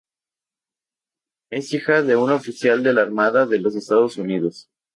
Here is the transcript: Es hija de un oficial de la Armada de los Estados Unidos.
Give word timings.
Es 1.51 1.75
hija 1.75 2.01
de 2.01 2.15
un 2.15 2.31
oficial 2.31 2.81
de 2.81 2.91
la 2.91 3.03
Armada 3.03 3.45
de 3.45 3.59
los 3.59 3.75
Estados 3.75 4.17
Unidos. 4.17 4.67